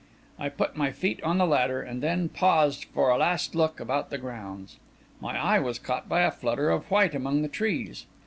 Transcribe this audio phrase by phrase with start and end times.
[0.39, 4.09] I put my feet on the ladder, and then paused for a last look about
[4.09, 4.77] the grounds.
[5.19, 8.07] My eye was caught by a flutter of white among the trees.